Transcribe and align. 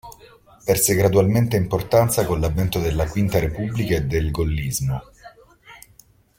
Perse 0.65 0.95
gradualmente 0.95 1.55
importanza 1.57 2.25
con 2.25 2.39
l'avvento 2.39 2.79
della 2.79 3.07
quinta 3.07 3.37
repubblica 3.37 3.93
e 3.97 4.05
del 4.05 4.31
gollismo. 4.31 4.99